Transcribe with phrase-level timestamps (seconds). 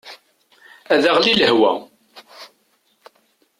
[0.93, 1.71] Ad aɣli lehwa.